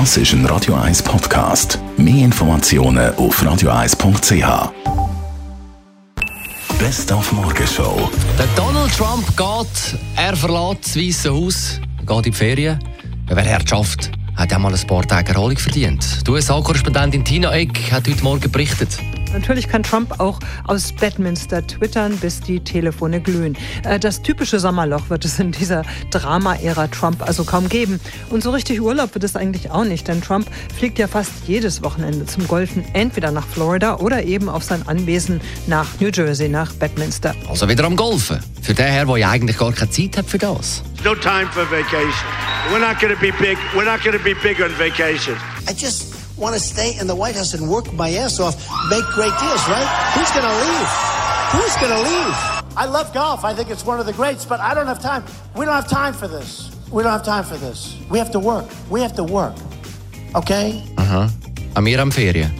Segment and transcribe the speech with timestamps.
[0.00, 1.78] Das ist ein Radio 1 Podcast.
[1.96, 4.72] Mehr Informationen auf radio1.ch.
[6.80, 8.10] Best auf Morgenshow.
[8.36, 12.80] Der Donald Trump geht, er verlässt das Weiße Haus, geht in die Ferien.
[13.28, 16.26] Wer Herrschaft hat ja mal ein paar Tage Erholung verdient.
[16.26, 18.98] Die USA-Korrespondentin Tina Eck hat heute Morgen berichtet.
[19.34, 23.58] Natürlich kann Trump auch aus Bedminster twittern, bis die Telefone glühen.
[23.82, 28.00] Äh, das typische Sommerloch wird es in dieser Drama-Ära Trump also kaum geben.
[28.30, 31.82] Und so richtig Urlaub wird es eigentlich auch nicht, denn Trump fliegt ja fast jedes
[31.82, 36.72] Wochenende zum Golfen, entweder nach Florida oder eben auf sein Anwesen nach New Jersey, nach
[36.72, 37.34] Bedminster.
[37.48, 38.38] Also wieder am Golfen.
[38.62, 40.84] Für den Herr, der ja eigentlich gar keine Zeit hat für das.
[41.04, 42.12] No time for vacation.
[42.72, 43.58] We're not going to be big.
[43.74, 45.34] We're not going to be big on vacation.
[45.68, 48.56] I just want to stay in the White House and work my ass off,
[48.90, 49.88] make great deals, right?
[50.14, 50.90] Who's going to leave?
[51.54, 52.34] Who's going to leave?
[52.76, 53.44] I love golf.
[53.44, 55.22] I think it's one of the greats, but I don't have time.
[55.54, 56.70] We don't have time for this.
[56.90, 57.96] We don't have time for this.
[58.10, 58.66] We have to work.
[58.90, 59.54] We have to work.
[60.34, 60.82] Okay?
[60.98, 61.28] Uh-huh.
[61.28, 61.30] Aha.
[61.76, 62.52] An wir am Ferien?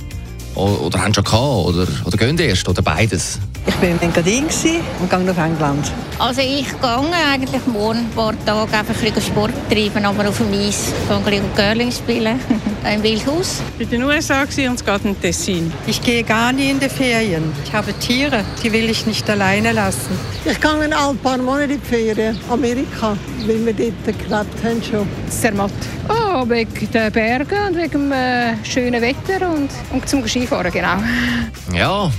[0.55, 1.67] Oder haben schon gehabt?
[1.67, 2.69] Oder, oder gehen erst?
[2.69, 3.41] Oder beides?
[3.67, 5.91] Ich bin in Engadin und gehe nach England.
[6.19, 10.39] Also ich gehe eigentlich morgen ein paar Tage einfach ein bisschen Sport treiben, aber auf
[10.39, 10.89] dem Eis.
[10.89, 12.41] Ich gehe ein bisschen Curling spielen,
[12.93, 13.63] im Wildhaus.
[13.79, 15.73] Ich war in den USA und es geht in Tessin.
[15.87, 17.53] Ich gehe gar nie in die Ferien.
[17.65, 20.19] Ich habe Tiere, die will ich nicht alleine lassen.
[20.45, 25.09] Ich gehe ein paar Monate in die Ferien, Amerika, weil wir dort gelebt haben schon.
[25.29, 25.73] Zermatt.
[26.09, 30.99] Oh, wegen den Bergen und wegen dem äh, schönen Wetter und, und zum Skifahren, genau.
[31.73, 32.11] Ja,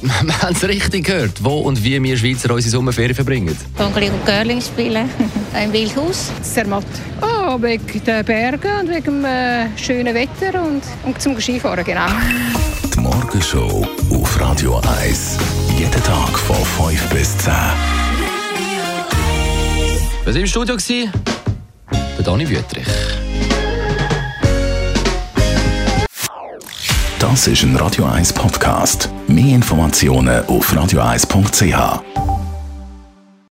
[0.02, 3.56] wir haben es richtig gehört, wo und wie wir Schweizer unsere Sommerferien verbringen.
[3.56, 5.10] Ich gehe ein bisschen Curling spielen,
[5.64, 6.30] im Wildhaus.
[6.42, 6.86] Zermatt.
[7.20, 12.06] Oh, wegen den Bergen und wegen dem äh, schönen Wetter und, und zum Skifahren, genau.
[12.94, 15.38] Die Morgenshow auf Radio 1.
[15.78, 16.56] Jeden Tag von
[16.88, 17.52] 5 bis 10.
[20.24, 20.76] Wir waren im Studio.
[21.90, 22.86] Der Dani Wüttrich.
[27.18, 29.08] Das ist ein Radio 1 Podcast.
[29.28, 32.19] Mehr Informationen auf radio1.ch.